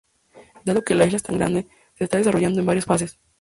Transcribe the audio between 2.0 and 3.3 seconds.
está desarrollando en varias fases.